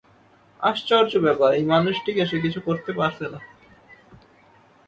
[0.59, 3.39] আশ্চর্য ব্যাপার, এই মানুষটিকে সে কিছু করতে পারছে না!